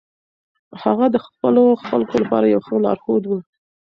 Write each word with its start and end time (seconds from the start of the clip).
هغه 0.81 1.05
د 1.11 1.17
خپلو 1.25 1.63
خلکو 1.87 2.15
لپاره 2.23 2.45
یو 2.53 2.61
ښه 2.67 2.75
لارښود 2.85 3.23
و. 3.27 3.31